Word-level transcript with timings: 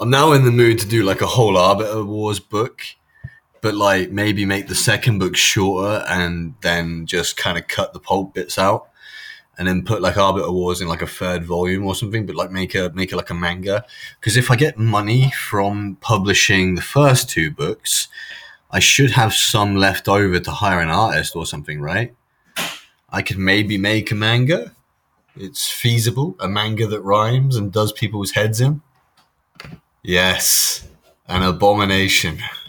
I'm 0.00 0.10
now 0.10 0.30
in 0.30 0.44
the 0.44 0.52
mood 0.52 0.78
to 0.78 0.86
do 0.86 1.02
like 1.02 1.22
a 1.22 1.26
whole 1.26 1.58
Arbiter 1.58 2.04
Wars 2.04 2.38
book, 2.38 2.82
but 3.60 3.74
like 3.74 4.12
maybe 4.12 4.44
make 4.44 4.68
the 4.68 4.76
second 4.76 5.18
book 5.18 5.36
shorter 5.36 6.04
and 6.08 6.54
then 6.60 7.04
just 7.04 7.36
kind 7.36 7.58
of 7.58 7.66
cut 7.66 7.92
the 7.92 7.98
pulp 7.98 8.32
bits 8.32 8.60
out, 8.60 8.90
and 9.58 9.66
then 9.66 9.84
put 9.84 10.00
like 10.00 10.16
Arbiter 10.16 10.52
Wars 10.52 10.80
in 10.80 10.86
like 10.86 11.02
a 11.02 11.06
third 11.08 11.44
volume 11.44 11.84
or 11.84 11.96
something. 11.96 12.26
But 12.26 12.36
like 12.36 12.52
make 12.52 12.76
a 12.76 12.92
make 12.94 13.10
it 13.10 13.16
like 13.16 13.30
a 13.30 13.34
manga, 13.34 13.84
because 14.20 14.36
if 14.36 14.52
I 14.52 14.56
get 14.56 14.78
money 14.78 15.32
from 15.32 15.96
publishing 16.00 16.76
the 16.76 16.82
first 16.82 17.28
two 17.28 17.50
books, 17.50 18.06
I 18.70 18.78
should 18.78 19.10
have 19.10 19.34
some 19.34 19.74
left 19.74 20.08
over 20.08 20.38
to 20.38 20.50
hire 20.52 20.80
an 20.80 20.90
artist 20.90 21.34
or 21.34 21.44
something, 21.44 21.80
right? 21.80 22.14
I 23.10 23.22
could 23.22 23.38
maybe 23.38 23.78
make 23.78 24.12
a 24.12 24.14
manga. 24.14 24.76
It's 25.34 25.68
feasible, 25.68 26.36
a 26.38 26.46
manga 26.46 26.86
that 26.86 27.00
rhymes 27.00 27.56
and 27.56 27.72
does 27.72 27.90
people's 27.90 28.32
heads 28.32 28.60
in. 28.60 28.82
Yes, 30.08 30.88
an 31.26 31.42
abomination. 31.42 32.38